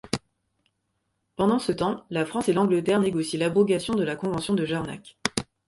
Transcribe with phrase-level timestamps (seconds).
[1.35, 5.15] Pendant ce temps, la France et l'Angleterre négocient l'abrogation de la convention de Jarnac.